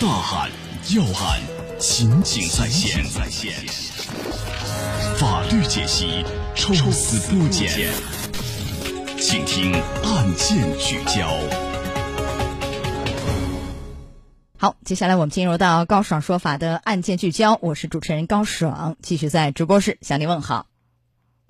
[0.00, 0.50] 大案
[0.94, 1.42] 要案，
[1.78, 3.04] 情景再现，
[5.18, 7.68] 法律解析，抽丝剥茧，
[9.18, 11.28] 请听案件聚焦。
[14.56, 20.69] 好，接下来我们进入到高爽说法的案件聚焦，我是主持人高爽，继续在直播室向您问好。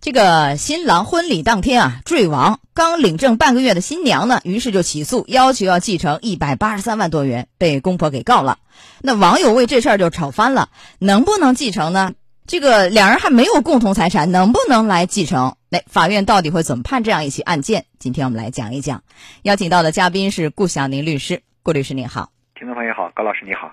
[0.01, 8.57] 这个新郎婚礼当天啊坠亡，刚领证半个月的新娘呢，于是就起诉，要求要继承一百八十三万多元，被公婆给告了。
[9.03, 12.15] 那网友为这事儿就吵翻了，能不能继承呢？
[12.47, 15.57] 这个两人还没有共同财产，能不能来继承？
[15.69, 17.85] 那，法院到底会怎么判这样一起案件？
[17.99, 19.03] 今天我们来讲一讲。
[19.43, 23.73] 邀请到的嘉宾是顾晓宁律师，顾律师您好，听众朋友好，高老师你好，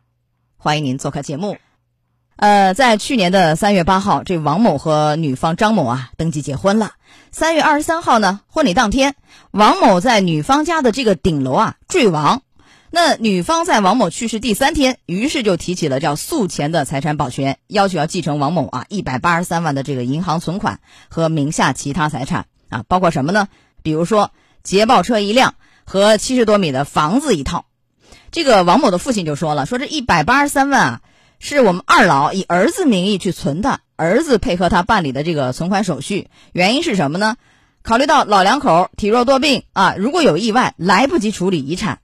[0.57, 1.55] 欢迎您做客节目。
[2.37, 6.91] 呃，在去年的三月八号，这王某和女方张某啊登记结婚了。
[7.31, 9.15] 三月二十三号呢，婚礼当天，
[9.49, 12.43] 王某在女方家的这个顶楼啊坠亡。
[12.91, 20.79] 那女方在王某去世第三天，于是就提起了叫诉前的财产保全，要求要继承王某啊一百八十三万的这个银行存款
[21.09, 23.47] 和名下其他财产啊，包括什么呢？
[23.81, 24.29] 比如说
[24.61, 27.65] 捷豹车一辆和七十多米的房子一套。
[28.29, 31.01] 这个王某的父亲就说了，说这一百八十三万啊。
[31.39, 36.29] 是我们二老以儿子名义去存的，儿子配合他办理的这个存款手续。
[36.51, 37.37] 原因是什么呢？
[37.83, 41.99] 考虑到老两口体弱多病啊，如果有意外来不及处理遗产，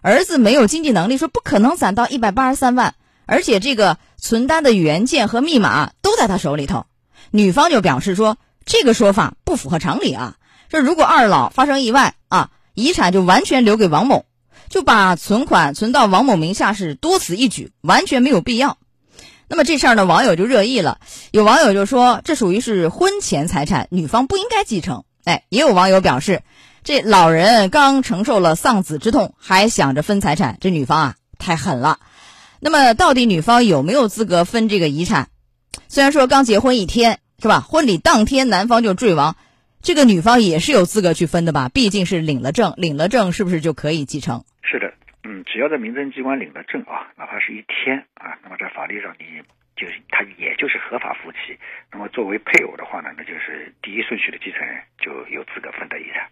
[0.00, 6.86] 儿子没有经济能力，说不可能攒到一百八十三万，而且这个存单的原件和密码都在他手里头。
[7.30, 10.36] 女方就表示说，这个说法不符合常理啊，
[10.70, 14.24] 说如果二老发生意外啊，遗产就完全留给王某。
[14.68, 18.78] 就把存款存到王某名下是多此一举，完全没有必要。
[19.48, 21.00] 那么这事儿呢，网友就热议了。
[21.30, 25.04] 有网友就说，这属于是婚前财产，女方不应该继承。
[25.24, 26.42] 哎，也有网友表示，
[26.84, 31.98] 这老人刚承受了丧子之痛，还想着分财产，这女方啊太狠了。
[32.60, 35.28] 那么到底女方有没有资格分这个遗产？
[35.88, 39.36] 虽然说刚结婚一天是吧，婚礼当天男方就坠亡。
[39.80, 41.68] 这个女方也是有资格去分的吧？
[41.68, 44.44] 毕竟是领了证，领了证是不是就可以继承？
[44.70, 44.92] 是的，
[45.24, 49.24] 嗯，只要在民政机关领了证啊，哪怕是一天啊，那么在法律上你
[49.76, 51.58] 就是他也就是合法夫妻。
[51.90, 56.28] 那么作为配偶的话呢，那就是第一顺序的继承人就有资格分得遗产。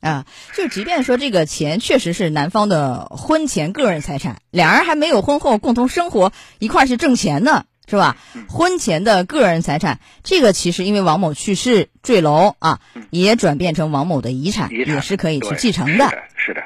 [0.00, 7.64] 啊，就即便说这个钱确实是男方的婚前个人财产，两人还没有婚后共同生活一块去挣钱呢。
[7.90, 8.18] 是吧？
[8.50, 16.10] 婚前的个人财产，这个其实因为王某去世坠楼啊，也转变成王某的遗产，也是可以去继承的。
[16.36, 16.62] 是的。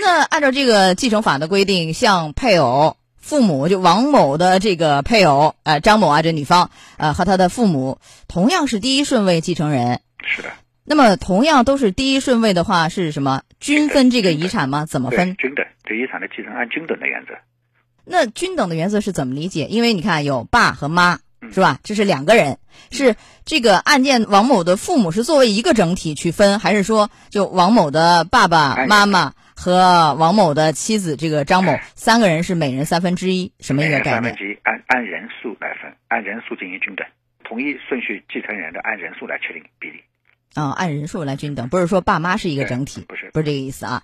[0.00, 10.00] 那按照这个继承法的规定，像配偶、父母，就王某的这个配偶，呃，张某啊，这女方，呃，和他的父母，同样是第一顺位继承人。
[10.24, 10.48] 是的。
[10.86, 13.42] 那么同样都是第一顺位的话，是什么？
[13.58, 14.84] 均分这个遗产吗？
[14.84, 15.34] 怎么分？
[15.36, 17.32] 均等，对遗产的继承按均等的原则。
[18.04, 19.66] 那均等的原则是怎么理解？
[19.70, 21.78] 因为你看有爸和妈，是吧？
[21.82, 22.58] 这是两个人，
[22.90, 23.16] 是
[23.46, 29.32] 这个案件王某的父母是作为一个整体去分，还是说就王某的爸爸妈妈
[29.64, 33.50] 和王某的妻子这个张某三个人是每人三分之一？
[33.60, 34.12] 什么一个概念？
[34.12, 37.06] 三分之一，按按人数来分，按人数进行均等，
[37.44, 40.02] 同一顺序继承人的按人数来确定比例。
[40.52, 44.02] 啊，按人数来均等，不是说爸妈是一个整体，不是不是这个意思啊。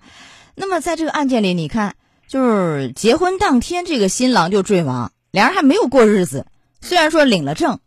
[0.54, 1.94] 那么在这个案件里，你看。
[2.26, 6.46] 就是结婚当天，这个新郎就坠亡，两人还没有过日子。
[6.80, 7.80] 虽然说领了证，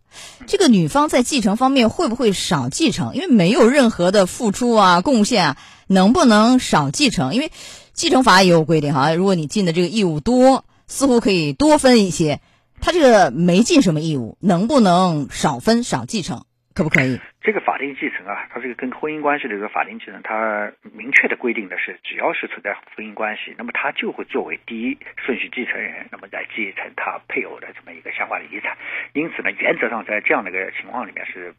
[0.48, 3.16] 这个女方在继承方面会不会少继承？
[3.16, 5.58] 因为没有任何的付出啊、贡献啊，
[5.88, 7.34] 能不能少继承？
[7.34, 7.52] 因为
[7.94, 12.42] 继承法也有规定哈，如果你尽的这个义务多，似乎可以多分一些。
[12.82, 16.44] 他这个没尽什么义务，能不能少分少继承？
[16.74, 17.20] 可不可以？
[17.44, 28.78] 这个法定继承啊，它这个跟婚姻关系的这个法定继承，它明确的规定的是，只要是存在婚姻关系，那么他就会作为第一顺序继承人，那么来继承他配偶的这么一个相关的遗产。
[29.12, 31.54] 因此呢，原则上在这样的一个情况里面是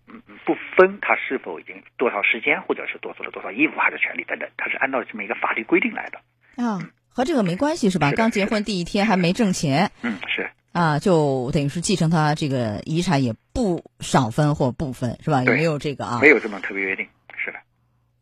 [0.46, 6.18] 不分他是否已经多少时间，或者是多做了多少义务还是权利等等，他是按照这么一个法律规定来的。
[6.64, 6.80] 啊，
[7.10, 8.10] 和这个没关系是吧？
[8.12, 9.90] 刚结婚第一天还没挣钱。
[10.00, 10.48] 嗯，是。
[10.72, 13.73] 啊，就等于是继承他这个遗产也不
[14.04, 15.42] 少分或不分，是吧？
[15.42, 17.06] 有没有这个啊，没有这么特别约定，
[17.36, 17.58] 是的。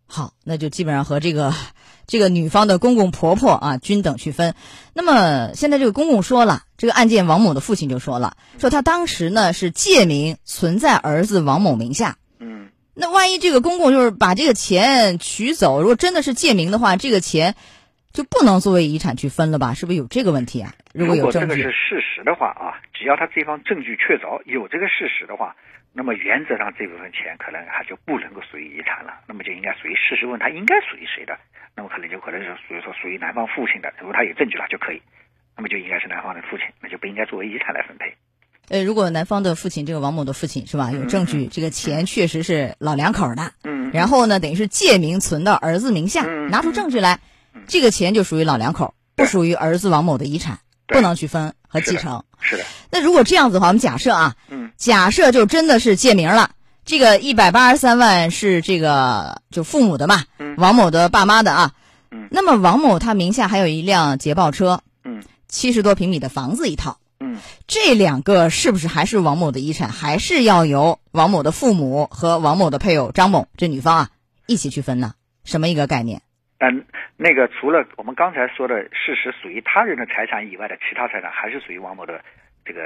[0.07, 1.53] 好，那就基本上和这个
[2.07, 4.55] 这个女方的公公婆婆啊均等去分。
[4.95, 12.17] 那么现在这个公公说了，这个案件王某的父亲就说了，说他当时呢是借名存在儿子王某名下。
[12.39, 12.69] 嗯。
[12.95, 17.55] 那万一这个公公就是把这个钱取走，如果真的是借名的话，这个钱
[18.13, 19.73] 就不能作为遗产去分了吧？
[19.73, 20.75] 是不是有这个问题啊？
[20.93, 22.23] 如果这个是事实。
[22.25, 25.57] 的话啊，只要他这方证据确凿，有这个事实的话，
[25.93, 31.37] 那么原则上这部分钱可能还就不能够属于遗产了，那么就应该属于事实问他应该属于谁的，
[31.75, 35.03] 那么可能就可能是属于说属于男方父亲的，如果他有证据了就可以。
[35.55, 38.15] 那么就应该是男方的父亲，那就不应该作为遗产来分配。
[38.71, 47.21] 呃，如果男方的父亲这个王某的父亲是吧，有证据，这个钱确实是老两口的，嗯，然后呢，等于是借名存到儿子名下，拿出证据来，
[47.67, 50.61] 这个钱就属于老两口，不属于儿子王某的遗产，
[50.93, 52.23] 不能去分和继承。
[52.41, 52.65] 是的。
[52.91, 56.51] 那如果这样子的话，我们假设啊，嗯，假设就真的是借名了，
[56.85, 60.25] 这个一百八十三万是这个就父母的嘛，
[60.57, 61.73] 王某的爸妈的啊，
[62.11, 66.99] 嗯，那么王某他名下还有一辆捷豹车，嗯，七十多平米的房子一套。
[67.21, 69.91] 嗯，这两个是不是还是王某的遗产？
[69.91, 74.11] 还是要由王某的父母和王某的配偶张某这女方啊
[74.47, 75.15] 一起去分呢？
[75.45, 76.23] 什么一个概念？
[76.59, 76.85] 嗯，
[77.17, 82.21] 那个除了我们刚才说的事实属于他人的财产以外的其他财产，还是属于王某的
[82.65, 82.81] 这个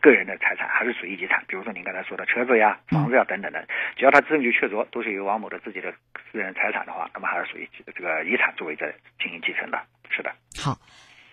[0.00, 1.44] 个人的财产，还是属于遗产。
[1.48, 3.66] 比如说您刚才说的车子呀、房子呀等等的，
[3.96, 5.92] 只要他证据确凿，都是由王某的自己的
[6.30, 9.78] 私人财产的话，那么还是属于这个遗产作为在进行继承的。
[10.10, 10.30] 是的。
[10.58, 10.78] 好。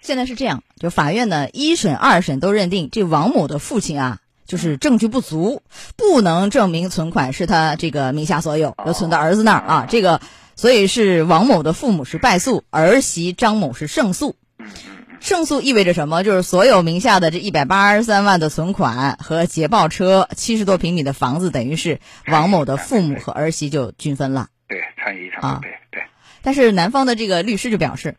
[0.01, 5.62] 现在是这样，就法院呢一审、二审都认定这王某的父亲啊，就是证据不足，
[5.95, 9.86] 不能证明存款是他这个名下所有，要存到儿子那儿啊。
[9.88, 10.19] 这个，
[10.55, 14.35] 所以是王某的父母是败诉，儿媳张某是胜诉。
[15.19, 16.23] 胜诉意味着什么？
[16.23, 24.47] 就是所有名下的这一百八十三万的存款和捷豹车、七十多平米的房子，等于是王某的父母和儿媳就均分了。
[24.67, 25.71] 对，参与一场对。
[25.91, 26.03] 对。
[26.41, 28.15] 但是男方的这个律师就表示。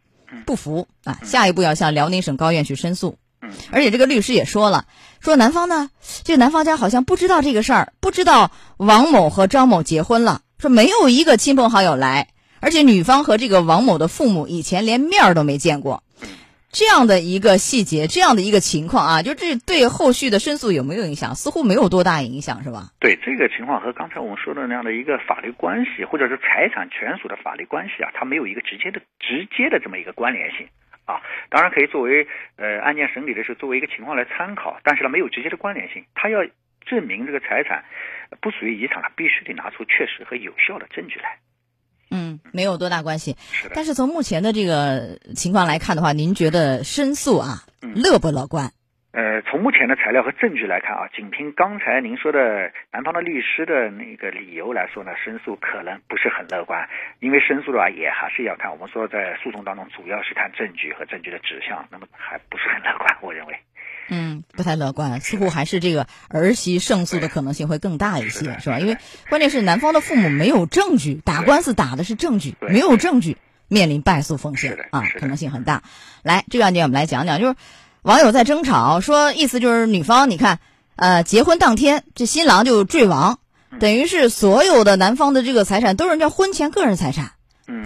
[0.46, 1.20] 不服啊！
[1.22, 3.18] 下一步要向辽宁省高院去申诉。
[3.40, 4.86] 嗯，而且这个律师也说了，
[5.20, 5.90] 说男方呢，
[6.24, 12.28] 这个男方家好像不知道这个事儿，不知道王某和张某结婚了，说没有一个亲朋好友来，
[12.62, 16.02] 而且女方和这个王某的父母以前连面儿都没见过。
[16.72, 21.34] 这样的一个细节，这样的一个情况啊，就这对后续的申诉有没有影响？
[21.34, 22.88] 似乎没有多大影响，是吧？
[22.98, 30.66] 对这个情况和刚才我们说的那样的一个法律关系，或者是财产权属的法律关系啊，它没有一个直接的、直接的这么一个关联性
[31.04, 31.20] 啊。
[31.50, 32.26] 当然可以作为
[32.56, 36.02] 呃案件审理的时候作为一个情况来参考，但是呢没有直接的关联性。
[36.14, 36.40] 他要
[36.88, 37.84] 证明这个财产
[38.40, 41.38] 不属于遗产，他必须得拿出确实和有效的证据来。
[42.10, 43.36] 嗯，没有多大关系。
[43.74, 48.70] 但是从目前的这个情况来看的话，您觉得申诉啊，乐不乐观？
[49.14, 56.88] 呃，从目前的材料和证据来看啊，仅凭刚才您说的男方的律师的那个理由来说呢，申诉可能不是很乐观。
[57.20, 63.54] 因为申诉的话，也还是要看我们说在诉讼当中，主要是看证据和证据的指向，那么还不是很乐观，我认为。
[64.08, 68.78] 嗯，不太乐观，似乎还是这个儿媳胜诉的可能性会更大一些，是吧？
[68.78, 68.98] 因为
[69.28, 75.82] 关键是男方的父母没有证据，打官司打的是证据，没有证据，面临败诉风险啊，可能性很大。
[76.22, 77.54] 来，这个案件我们来讲讲，就是
[78.02, 80.58] 网友在争吵，说意思就是女方，你看，
[80.96, 83.38] 呃，结婚当天这新郎就坠亡，
[83.80, 87.32] 等于是所有的男方的这个财产都是人家婚前个人财产，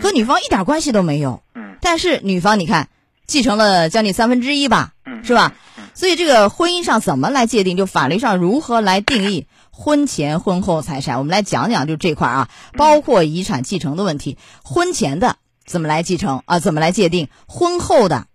[0.03, 1.43] 和女方一点关系都没有。
[1.55, 2.89] 嗯，但是女方你看
[3.27, 5.55] 继承了将近三分之一吧，是吧？
[5.99, 7.77] 所以这个婚姻上怎么来界定？
[7.77, 11.19] 就法律上如何来定义婚前婚后财产？
[11.19, 14.39] 我们来讲讲就这块啊，包括遗产继承的问题。
[14.63, 16.61] 婚前的怎么来继承啊？
[16.61, 17.27] 怎么来界定？
[17.49, 18.29] 婚后的，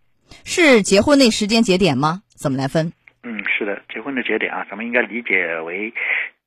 [0.44, 2.21] 是结婚那时间节点吗？
[2.36, 2.92] 怎么来分？
[3.24, 5.94] 嗯，是的，结婚的节点啊，咱们应该理解为，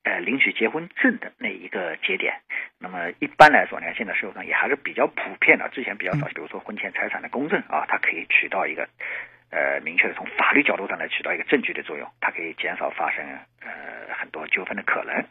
[0.02, 2.34] 呃，领取结婚证的那一个节点。
[2.78, 8.86] 那么一般来说呢，现在社会上也还是比较普遍的，之前比较少，比如说婚前财产的公证啊，它可以取到一个。
[9.50, 13.25] 呃，明确的从法律角度上来起到一个证据的作用，它可以减少发生
[13.61, 15.25] 呃很多纠纷的可能。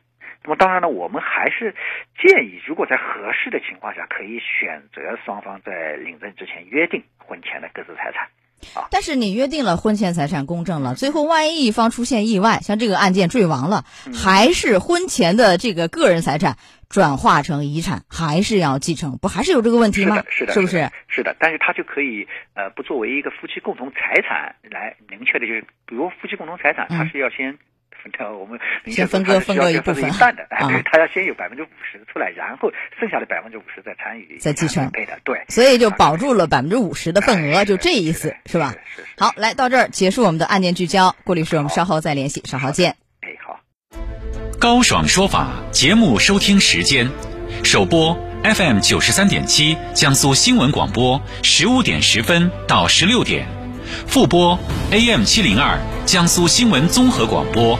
[0.44, 1.74] 那么当然了，我们还是
[2.18, 8.30] 建议，如果在合适的情况下，可以选择双方在领证之前约定婚前的各自财产。
[8.74, 16.58] 啊，但是你约定了婚前财产公证了，最后万一一方出现意外，像这个案件坠亡了，还是婚前的这个个人财产
[16.90, 19.18] 转化成遗产，还是要继承？
[19.18, 20.24] 不还是有这个问题吗？
[20.30, 20.90] 是的，是不是？
[21.08, 27.58] 是的，但是他就可以呃，不作为一个夫妻共同财产来明确的，就是比如夫妻共同财产，他是要先。
[28.40, 38.74] 我们先分割分割一部分，一半的， 对，他要先有百分之五十出来，然后剩下的百分之五十再参与再继承配的，对，所以就保住了百分之五十的份额，就这意思是吧？
[38.96, 39.08] 是是。
[39.18, 42.96] 好，来到这儿结束我们的案件聚焦，郭律师，我们稍后再联系，稍后见。
[43.22, 43.60] 哎，好。
[44.60, 47.10] 高爽说法节目收听时间，
[47.64, 53.48] 首播 FM 九十三点七，江苏新闻广播，十五点十分到十六点。
[54.08, 54.58] 复播
[54.92, 57.80] AM 七零二江苏新闻综合广播